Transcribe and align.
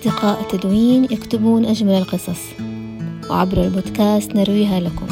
أصدقاء 0.00 0.40
التدوين 0.40 1.04
يكتبون 1.04 1.64
أجمل 1.64 1.92
القصص 1.92 2.40
وعبر 3.30 3.64
البودكاست 3.64 4.34
نرويها 4.36 4.80
لكم. 4.80 5.06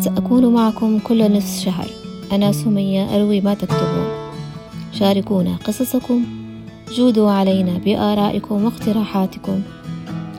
سأكون 0.00 0.54
معكم 0.54 0.98
كل 0.98 1.36
نصف 1.36 1.64
شهر. 1.64 1.86
أنا 2.32 2.52
سمية 2.52 3.16
أروي 3.16 3.40
ما 3.40 3.54
تكتبون. 3.54 4.06
شاركونا 4.92 5.56
قصصكم. 5.66 6.24
جودوا 6.96 7.30
علينا 7.30 7.78
بآرائكم 7.78 8.64
واقتراحاتكم 8.64 9.60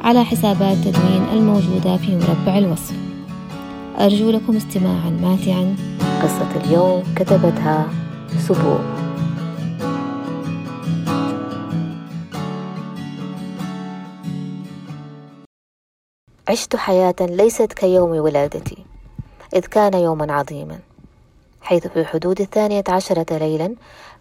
على 0.01 0.25
حسابات 0.25 0.77
تدوين 0.77 1.23
الموجودة 1.33 1.97
في 1.97 2.15
مربع 2.15 2.57
الوصف. 2.57 2.95
أرجو 3.99 4.29
لكم 4.29 4.55
استماعا 4.55 5.09
ماتعا. 5.09 5.75
قصة 6.23 6.65
اليوم 6.65 7.03
كتبتها 7.15 7.87
سبوع 8.47 8.98
عشت 16.49 16.75
حياة 16.75 17.15
ليست 17.21 17.73
كيوم 17.73 18.09
ولادتي 18.09 18.85
إذ 19.55 19.59
كان 19.59 19.93
يوما 19.93 20.33
عظيما. 20.33 20.79
حيث 21.61 21.87
في 21.87 22.05
حدود 22.05 22.41
الثانية 22.41 22.83
عشرة 22.89 23.37
ليلا 23.37 23.75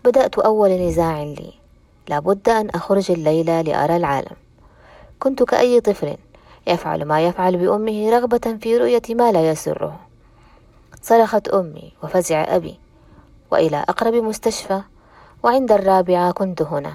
بدأت 0.05 0.39
أول 0.39 0.71
نزاع 0.71 1.23
لي. 1.23 1.53
لابد 2.09 2.49
أن 2.49 2.71
أخرج 2.71 3.11
الليلة 3.11 3.61
لأرى 3.61 3.97
العالم. 3.97 4.37
كنت 5.19 5.43
كأي 5.43 5.81
طفل 5.81 6.17
يفعل 6.67 7.05
ما 7.05 7.27
يفعل 7.27 7.57
بأمه 7.57 8.11
رغبة 8.11 8.59
في 8.61 8.77
رؤية 8.77 9.03
ما 9.11 9.33
لا 9.33 9.51
يسره. 9.51 10.01
صرخت 11.03 11.49
أمي 11.49 11.93
وفزع 12.03 12.57
أبي 12.57 12.79
وإلى 13.51 13.85
أقرب 13.89 14.15
مستشفى 14.15 14.81
وعند 15.43 15.73
الرابعة 15.73 16.33
كنت 16.33 16.63
هنا. 16.63 16.95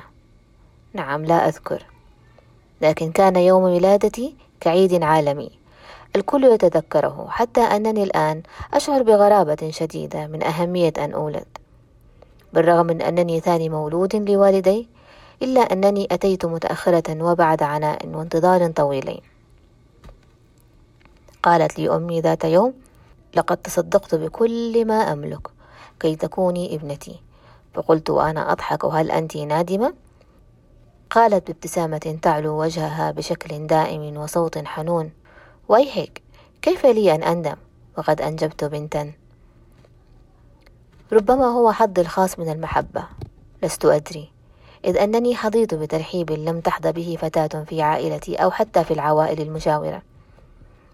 نعم 0.94 1.26
لا 1.26 1.48
أذكر. 1.48 1.85
لكن 2.82 3.12
كان 3.12 3.35
يوم 3.35 3.63
ولادتي 3.63 4.35
كعيد 4.59 5.04
عالمي. 5.04 5.51
الكل 6.15 6.43
يتذكره 6.43 7.27
حتى 7.29 7.62
أنني 7.62 8.04
الآن 8.04 8.43
أشعر 8.73 9.04
بغرابة 9.04 9.70
شديدة 9.70 10.27
من 10.27 10.43
أهمية 10.43 10.93
أن 10.98 11.13
أولد. 11.13 11.45
بالرغم 12.54 12.85
من 12.85 13.01
أنني 13.01 13.40
ثاني 13.40 13.70
مولود 13.70 14.15
لوالدي 14.15 14.87
إلا 15.41 15.62
أنني 15.62 16.07
أتيت 16.12 16.45
متأخرة 16.45 17.23
وبعد 17.23 17.63
عناء 17.63 18.07
وانتظار 18.07 18.71
طويلين. 18.71 19.21
قالت 21.43 21.79
لي 21.79 21.95
أمي 21.95 22.21
ذات 22.21 22.43
يوم 22.43 22.73
لقد 23.35 23.57
تصدقت 23.57 24.15
بكل 24.15 24.85
ما 24.85 25.13
أملك 25.13 25.48
كي 25.99 26.15
تكوني 26.15 26.76
ابنتي. 26.76 27.20
فقلت 27.73 28.10
وأنا 28.10 28.51
أضحك 28.51 28.85
هل 28.85 29.12
أنت 29.12 29.38
نادمة؟ 29.38 29.93
قالت 31.14 31.48
بابتسامة 31.48 32.20
تعلو 32.22 32.62
وجهها 32.62 33.12
بشكل 33.12 33.68
دائم 33.68 34.18
وصوت 34.18 34.58
حنون. 34.58 35.12
ويحك 35.70 36.22
كيف 36.62 36.86
لي 36.86 37.16
أن 37.16 37.24
أندم؟ 37.24 37.56
وقد 37.98 38.22
أنجبت 38.22 38.64
بنتا. 38.64 39.12
ربما 41.12 41.46
هو 41.46 41.72
حظي 41.72 42.02
الخاص 42.02 42.40
من 42.40 42.50
المحبة. 42.50 43.04
لست 43.64 43.86
أدري. 43.86 44.32
إذ 44.86 44.98
أنني 44.98 45.36
حظيت 45.36 45.74
بترحيب 45.74 46.32
لم 46.32 46.60
تحظى 46.60 46.91
به 46.91 47.18
فتاة 47.22 47.64
في 47.64 47.82
عائلتي 47.82 48.36
أو 48.36 48.52
حتى 48.52 48.84
في 48.84 48.94
العوائل 48.94 49.41
المجاورة 49.41 50.02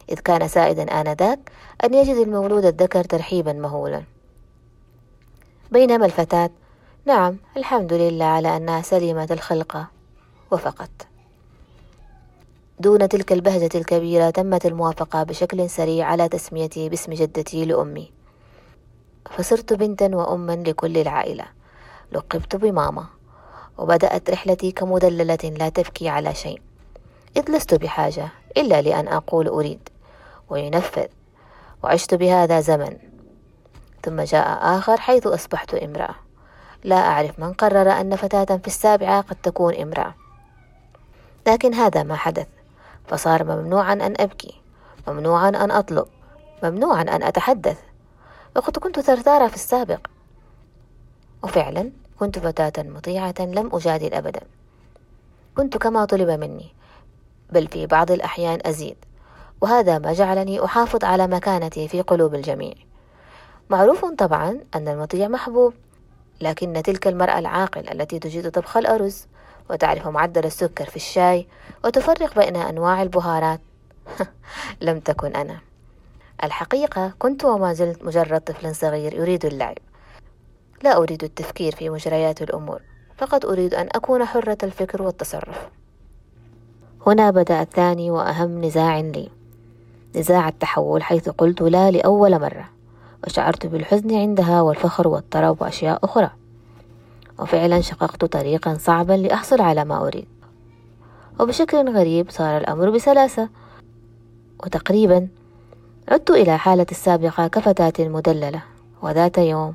إذ 0.09 0.19
كان 0.19 0.47
سائدا 0.47 1.01
آنذاك 1.01 1.39
أن 1.83 1.93
يجد 1.93 2.15
المولود 2.15 2.65
الذكر 2.65 3.03
ترحيبا 3.03 3.53
مهولا. 3.53 4.03
بينما 5.71 6.05
الفتاة؟ 6.05 6.49
نعم 7.05 7.37
الحمد 7.57 7.93
لله 7.93 8.25
على 8.25 8.57
أنها 8.57 8.81
سليمة 8.81 9.27
الخلقة. 9.31 9.98
وفقط. 10.51 10.89
دون 12.79 13.09
تلك 13.09 13.31
البهجة 13.31 13.69
الكبيرة 13.75 14.29
تمت 14.29 14.65
الموافقة 14.65 15.23
بشكل 15.23 15.69
سريع 15.69 16.07
على 16.07 16.29
تسميتي 16.29 16.89
باسم 16.89 17.13
جدتي 17.13 17.65
لأمي. 17.65 18.11
فصرت 19.29 19.73
بنتا 19.73 20.15
وأما 20.15 20.51
لكل 20.51 20.97
العائلة. 20.97 21.45
لقبت 22.11 22.55
بماما. 22.55 23.05
وبدأت 23.77 24.29
رحلتي 24.29 24.71
كمدللة 24.71 25.55
لا 25.59 25.69
تبكي 25.69 26.09
على 26.09 26.35
شيء. 26.35 26.61
إذ 27.37 27.51
لست 27.51 27.73
بحاجة 27.73 28.29
إلا 28.57 28.81
لأن 28.81 29.07
أقول 29.07 29.47
أريد. 29.47 29.89
وينفذ. 30.49 31.07
وعشت 31.83 32.13
بهذا 32.13 32.59
زمن. 32.59 32.97
ثم 34.03 34.21
جاء 34.21 34.77
آخر 34.77 34.97
حيث 34.97 35.27
أصبحت 35.27 35.73
امرأة. 35.73 36.15
لا 36.83 36.95
أعرف 36.95 37.39
من 37.39 37.53
قرر 37.53 37.91
أن 37.91 38.15
فتاة 38.15 38.57
في 38.57 38.67
السابعة 38.67 39.21
قد 39.21 39.35
تكون 39.43 39.75
امرأة. 39.75 40.13
لكن 41.49 41.73
هذا 41.73 42.03
ما 42.03 42.15
حدث. 42.15 42.47
فصار 43.07 43.43
ممنوعا 43.43 43.93
أن 43.93 44.13
أبكي. 44.19 44.61
ممنوعا 45.07 45.49
أن 45.49 45.71
أطلب. 45.71 46.05
ممنوعا 46.63 47.01
أن 47.01 47.23
أتحدث. 47.23 47.77
وقد 48.55 48.77
كنت 48.77 48.99
ثرثارة 48.99 49.47
في 49.47 49.55
السابق. 49.55 49.99
وفعلا 51.43 51.91
كنت 52.19 52.39
فتاة 52.39 52.83
مطيعة 52.83 53.35
لم 53.39 53.69
أجادل 53.73 54.13
أبدا. 54.13 54.41
كنت 55.57 55.77
كما 55.77 56.05
طلب 56.05 56.29
مني. 56.29 56.67
بل 57.51 57.67
في 57.67 57.85
بعض 57.85 58.11
الأحيان 58.11 58.59
أزيد. 58.65 58.97
وهذا 59.61 59.99
ما 59.99 60.13
جعلني 60.13 60.65
أحافظ 60.65 61.03
على 61.03 61.27
مكانتي 61.27 61.87
في 61.87 62.01
قلوب 62.01 62.35
الجميع. 62.35 62.73
معروف 63.69 64.05
طبعا 64.05 64.59
أن 64.75 64.87
المطيع 64.87 65.27
محبوب. 65.27 65.73
لكن 66.41 66.83
تلك 66.83 67.07
المرأة 67.07 67.39
العاقل 67.39 67.89
التي 67.89 68.19
تجيد 68.19 68.51
طبخ 68.51 68.77
الأرز 68.77 69.27
وتعرف 69.69 70.07
معدل 70.07 70.45
السكر 70.45 70.85
في 70.85 70.95
الشاي 70.95 71.47
وتفرق 71.85 72.39
بين 72.39 72.55
أنواع 72.55 73.01
البهارات. 73.01 73.61
لم 74.81 74.99
تكن 74.99 75.35
أنا. 75.35 75.59
الحقيقة 76.43 77.13
كنت 77.19 77.45
وما 77.45 77.73
زلت 77.73 78.03
مجرد 78.03 78.41
طفل 78.41 78.75
صغير 78.75 79.13
يريد 79.13 79.45
اللعب. 79.45 79.77
لا 80.83 80.97
أريد 80.97 81.23
التفكير 81.23 81.75
في 81.75 81.89
مجريات 81.89 82.41
الأمور. 82.41 82.81
فقط 83.17 83.45
أريد 83.45 83.73
أن 83.73 83.89
أكون 83.95 84.25
حرة 84.25 84.57
الفكر 84.63 85.01
والتصرف. 85.01 85.69
هنا 87.07 87.31
بدأ 87.31 87.61
الثاني 87.61 88.11
وأهم 88.11 88.65
نزاع 88.65 88.99
لي. 88.99 89.29
نزاع 90.15 90.47
التحول 90.47 91.03
حيث 91.03 91.29
قلت 91.29 91.61
لا 91.61 91.91
لأول 91.91 92.39
مرة. 92.39 92.69
وشعرت 93.27 93.65
بالحزن 93.65 94.15
عندها 94.15 94.61
والفخر 94.61 95.07
والطرب 95.07 95.61
وأشياء 95.61 95.99
أخرى. 96.03 96.31
وفعلا 97.39 97.81
شققت 97.81 98.25
طريقا 98.25 98.73
صعبا 98.73 99.13
لأحصل 99.13 99.61
على 99.61 99.85
ما 99.85 100.07
أريد. 100.07 100.27
وبشكل 101.39 101.89
غريب 101.89 102.29
صار 102.29 102.57
الأمر 102.57 102.89
بسلاسة. 102.89 103.49
وتقريبا 104.63 105.27
عدت 106.09 106.31
إلى 106.31 106.57
حالتي 106.57 106.91
السابقة 106.91 107.47
كفتاة 107.47 108.07
مدللة 108.07 108.63
وذات 109.01 109.37
يوم 109.37 109.73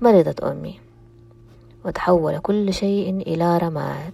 مرضت 0.00 0.40
أمي. 0.40 0.80
وتحول 1.84 2.38
كل 2.38 2.74
شيء 2.74 3.10
إلى 3.26 3.58
رماد 3.58 4.12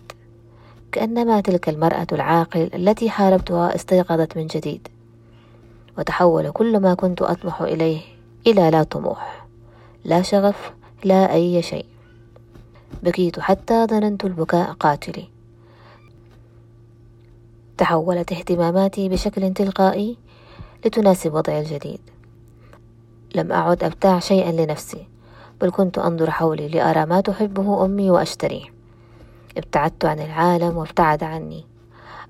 كأنما 0.92 1.40
تلك 1.40 1.68
المرأة 1.68 2.06
العاقل 2.12 2.70
التي 2.74 3.10
حاربتها 3.10 3.74
استيقظت 3.74 4.36
من 4.36 4.46
جديد. 4.46 4.88
وتحول 5.98 6.50
كل 6.50 6.80
ما 6.80 6.94
كنت 6.94 7.22
أطمح 7.22 7.60
إليه 7.60 8.00
إلى 8.46 8.70
لا 8.70 8.82
طموح 8.82 9.46
لا 10.04 10.22
شغف 10.22 10.72
لا 11.04 11.32
أي 11.32 11.62
شيء. 11.62 11.91
بكيت 13.02 13.40
حتى 13.40 13.86
ظننت 13.86 14.24
البكاء 14.24 14.72
قاتلي. 14.72 15.28
تحولت 17.78 18.32
اهتماماتي 18.32 19.08
بشكل 19.08 19.52
تلقائي 19.54 20.16
لتناسب 20.84 21.34
وضعي 21.34 21.60
الجديد. 21.60 22.00
لم 23.34 23.52
أعد 23.52 23.84
أبتاع 23.84 24.18
شيئا 24.18 24.52
لنفسي 24.52 25.06
بل 25.60 25.70
كنت 25.70 25.98
أنظر 25.98 26.30
حولي 26.30 26.68
لأرى 26.68 27.06
ما 27.06 27.20
تحبه 27.20 27.84
أمي 27.84 28.10
وأشتريه. 28.10 28.64
ابتعدت 29.56 30.04
عن 30.04 30.20
العالم 30.20 30.76
وابتعد 30.76 31.24
عني. 31.24 31.66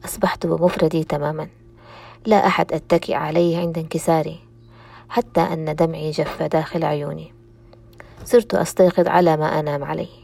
أصبحت 0.04 0.46
بمفردي 0.46 1.04
تماما. 1.04 1.48
لا 2.26 2.46
أحد 2.46 2.72
أتكئ 2.72 3.14
عليه 3.14 3.58
عند 3.58 3.78
انكساري 3.78 4.38
حتى 5.08 5.40
أن 5.40 5.76
دمعي 5.76 6.10
جف 6.10 6.42
داخل 6.42 6.84
عيوني. 6.84 7.34
صرت 8.24 8.54
أستيقظ 8.54 9.08
على 9.08 9.36
ما 9.36 9.60
أنام 9.60 9.84
عليه. 9.84 10.21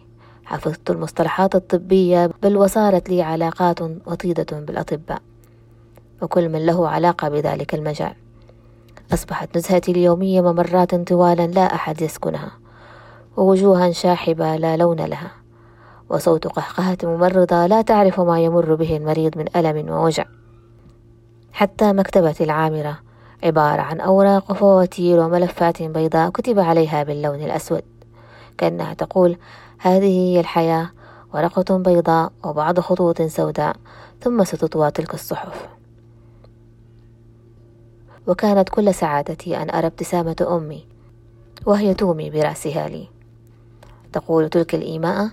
حفظت 0.48 0.90
المصطلحات 0.90 1.54
الطبية 1.54 2.30
بل 2.42 2.56
وصارت 2.56 3.08
لي 3.10 3.22
علاقات 3.22 3.80
وطيدة 3.82 4.60
بالأطباء. 4.60 5.22
وكل 6.22 6.48
من 6.48 6.66
له 6.66 6.88
علاقة 6.88 7.28
بذلك 7.28 7.74
المجال. 7.74 8.14
أصبحت 9.12 9.56
نزهتي 9.56 9.90
اليومية 9.92 10.40
ممرات 10.40 10.94
طوالا 10.94 11.46
لا 11.46 11.74
أحد 11.74 12.02
يسكنها 12.02 12.50
ووجوها 13.36 13.90
شاحبة 13.90 14.56
لا 14.56 14.76
لون 14.76 15.00
لها. 15.00 15.30
وصوت 16.10 16.46
قهقهة 16.46 16.98
ممرضة 17.02 17.66
لا 17.66 17.82
تعرف 17.82 18.20
ما 18.20 18.40
يمر 18.40 18.74
به 18.74 18.96
المريض 18.96 19.38
من 19.38 19.44
ألم 19.56 19.90
ووجع. 19.90 20.24
حتى 21.52 21.92
مكتبتي 21.92 22.44
العامرة 22.44 22.98
عبارة 23.44 23.82
عن 23.82 24.00
أوراق 24.00 24.50
وفواتير 24.50 25.20
وملفات 25.20 25.82
بيضاء 25.82 26.30
كتب 26.30 26.58
عليها 26.58 27.02
باللون 27.02 27.42
الأسود. 27.42 27.82
كأنها 28.58 28.94
تقول 28.94 29.36
هذه 29.78 30.04
هي 30.04 30.40
الحياة 30.40 30.90
ورقة 31.34 31.78
بيضاء 31.78 32.32
وبعض 32.44 32.80
خطوط 32.80 33.22
سوداء 33.22 33.76
ثم 34.20 34.44
ستطوى 34.44 34.90
تلك 34.90 35.14
الصحف. 35.14 35.68
وكانت 38.26 38.68
كل 38.68 38.94
سعادتي 38.94 39.62
أن 39.62 39.70
أرى 39.70 39.86
ابتسامة 39.86 40.46
أمي 40.50 40.86
وهي 41.66 41.94
تومي 41.94 42.30
برأسها 42.30 42.88
لي. 42.88 43.08
تقول 44.12 44.48
تلك 44.48 44.74
الإيماءة 44.74 45.30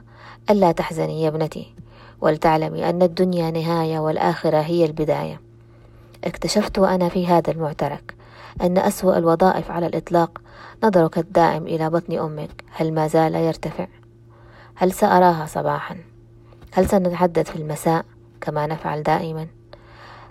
ألا 0.50 0.72
تحزني 0.72 1.24
يا 1.24 1.28
ابنتي 1.28 1.74
ولتعلمي 2.22 2.90
أن 2.90 3.02
الدنيا 3.02 3.52
نهاية 3.52 4.00
والآخرة 4.00 4.58
هي 4.58 4.86
البداية. 4.86 5.42
اكتشفت 6.24 6.80
وأنا 6.80 7.10
في 7.10 7.28
هذا 7.28 7.52
المعترك 7.52 8.16
أن 8.62 8.78
أسوأ 8.78 9.18
الوظائف 9.18 9.72
على 9.72 9.88
الإطلاق 9.88 10.42
نظرك 10.84 11.18
الدائم 11.18 11.68
إلى 11.68 11.90
بطن 11.90 12.20
أمك 12.20 12.64
هل 12.72 12.94
ما 12.94 13.08
زال 13.08 13.36
يرتفع؟ 13.36 13.88
هل 14.76 14.92
سأراها 14.92 15.46
صباحا؟ 15.46 15.98
هل 16.74 16.90
سنتحدث 16.90 17.50
في 17.52 17.56
المساء 17.56 18.06
كما 18.42 18.68
نفعل 18.68 19.04
دائما؟ 19.04 19.48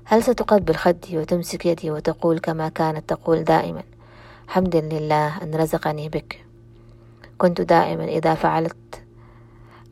هل 0.05 0.23
ستقبل 0.23 0.75
خدي 0.75 1.19
وتمسك 1.19 1.67
يدي 1.67 1.91
وتقول 1.91 2.39
كما 2.39 2.69
كانت 2.69 3.09
تقول 3.09 3.45
دائما 3.45 3.83
حمدا 4.49 4.81
لله 4.81 5.43
أن 5.43 5.55
رزقني 5.55 6.09
بك 6.09 6.45
كنت 7.39 7.61
دائما 7.61 8.05
إذا 8.05 8.35
فعلت 8.35 9.03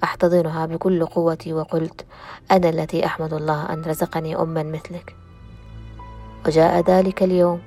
أحتضنها 0.05 0.67
بكل 0.67 1.07
قوتي 1.07 1.53
وقلت 1.53 2.07
أنا 2.51 2.69
التي 2.69 3.07
أحمد 3.07 3.33
الله 3.33 3.73
أن 3.73 3.83
رزقني 3.83 4.37
أما 4.37 4.63
مثلك 4.63 5.17
وجاء 6.47 6.91
ذلك 6.91 7.23
اليوم 7.23 7.61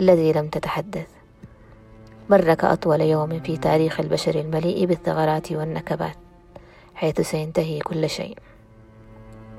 الذي 0.00 0.32
لم 0.32 0.48
تتحدث 0.48 1.15
مر 2.30 2.54
كأطول 2.54 3.00
يوم 3.00 3.40
في 3.40 3.56
تاريخ 3.56 4.00
البشر 4.00 4.34
المليء 4.34 4.86
بالثغرات 4.86 5.52
والنكبات 5.52 6.16
حيث 6.94 7.20
سينتهي 7.20 7.78
كل 7.78 8.10
شيء. 8.10 8.38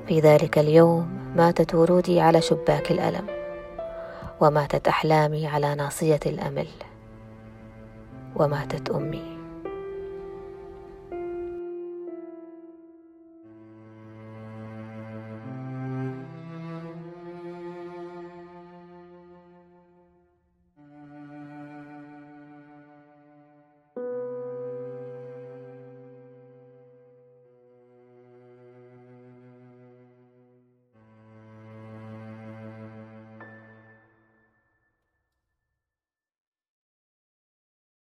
في 0.08 0.20
ذلك 0.20 0.60
اليوم 0.60 1.34
ماتت 1.36 1.76
ورودي 1.76 2.22
على 2.22 2.42
شباك 2.42 2.92
الألم 2.92 3.28
وماتت 4.42 4.88
أحلامي 4.88 5.48
على 5.48 5.76
ناصية 5.76 6.20
الأمل 6.26 6.68
وماتت 8.36 8.90
أمي. 8.90 9.37